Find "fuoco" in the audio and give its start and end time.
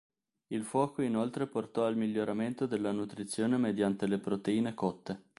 0.63-1.03